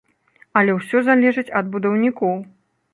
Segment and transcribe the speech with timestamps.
[0.61, 2.35] Але ўсё залежыць ад будаўнікоў.